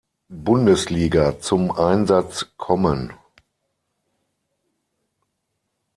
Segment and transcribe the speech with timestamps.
[0.31, 3.13] Bundesliga zum Einsatz kommen.